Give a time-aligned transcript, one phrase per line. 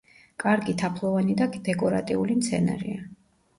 [0.43, 3.07] კარგი თაფლოვანი და დეკორატიული მცენარეა.